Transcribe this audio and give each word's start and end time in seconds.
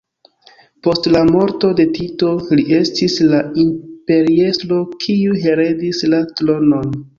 Post 0.85 1.09
la 1.15 1.19
morto 1.35 1.69
de 1.79 1.85
Tito 1.97 2.31
li 2.61 2.65
estis 2.79 3.19
la 3.35 3.43
imperiestro 3.65 4.81
kiu 5.07 5.39
heredis 5.47 6.05
la 6.17 6.25
tronon. 6.37 7.01